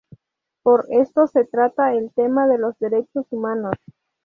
Por 0.63 0.87
esto 0.89 1.27
se 1.27 1.45
trata 1.45 1.93
el 1.93 2.11
tema 2.15 2.47
de 2.47 2.57
los 2.57 2.75
derechos 2.79 3.27
humanos. 3.29 3.75